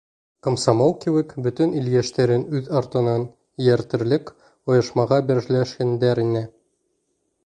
[0.45, 3.27] Комсомол кеүек бөтөн ил йәштәрен үҙ артынан
[3.65, 4.31] эйәртерлек
[4.75, 6.43] ойошмаға берләшһендәр ине.